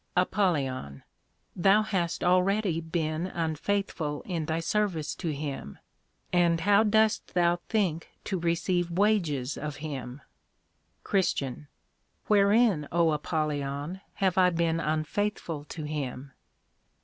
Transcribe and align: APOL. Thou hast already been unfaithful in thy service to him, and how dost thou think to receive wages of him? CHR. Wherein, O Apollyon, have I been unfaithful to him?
APOL. 0.17 1.03
Thou 1.55 1.81
hast 1.83 2.23
already 2.23 2.81
been 2.81 3.27
unfaithful 3.27 4.23
in 4.25 4.47
thy 4.47 4.59
service 4.59 5.13
to 5.13 5.31
him, 5.31 5.77
and 6.33 6.61
how 6.61 6.81
dost 6.81 7.35
thou 7.35 7.57
think 7.69 8.09
to 8.23 8.39
receive 8.39 8.89
wages 8.89 9.59
of 9.59 9.75
him? 9.75 10.21
CHR. 11.03 11.67
Wherein, 12.25 12.87
O 12.91 13.11
Apollyon, 13.11 14.01
have 14.15 14.39
I 14.39 14.49
been 14.49 14.79
unfaithful 14.79 15.65
to 15.65 15.83
him? 15.83 16.31